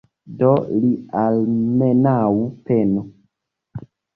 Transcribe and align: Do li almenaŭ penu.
Do 0.37 0.47
li 0.85 0.89
almenaŭ 1.25 2.17
penu. 2.71 3.07